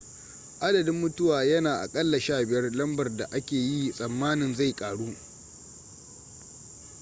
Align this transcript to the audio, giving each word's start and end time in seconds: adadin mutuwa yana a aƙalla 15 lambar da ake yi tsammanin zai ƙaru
adadin 0.59 0.93
mutuwa 0.95 1.43
yana 1.43 1.73
a 1.81 1.81
aƙalla 1.81 2.19
15 2.19 2.71
lambar 2.75 3.17
da 3.17 3.25
ake 3.31 3.55
yi 3.55 3.91
tsammanin 3.91 4.55
zai 4.55 4.73
ƙaru 4.73 5.15